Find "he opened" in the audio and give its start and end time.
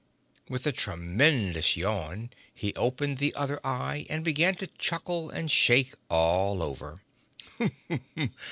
2.55-3.19